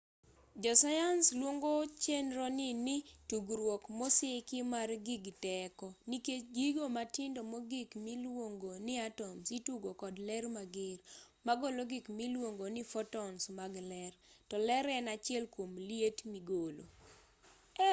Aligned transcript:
josayans 0.63 1.25
luongo 1.39 1.73
chenroni 2.03 2.67
ni 2.85 2.95
tugruok 3.29 3.83
mosiki 3.99 4.57
mar 4.73 4.89
gig 5.05 5.25
teko 5.45 5.87
nikech 6.09 6.45
gigo 6.55 6.85
matindo 6.97 7.41
mogik 7.51 7.89
miluong 8.05 8.57
ni 8.85 8.93
atoms 9.07 9.47
itugo 9.57 9.89
kod 10.01 10.15
ler 10.27 10.43
mager 10.57 10.97
ma 11.45 11.53
golo 11.61 11.81
gik 11.91 12.05
miluongo 12.19 12.65
ni 12.75 12.81
fotons 12.91 13.41
mag 13.59 13.73
ler 13.91 14.11
to 14.49 14.55
ler 14.67 14.85
en 14.97 15.07
achiel 15.15 15.43
kuom 15.53 15.71
liet 15.87 16.17
migolo 16.31 16.83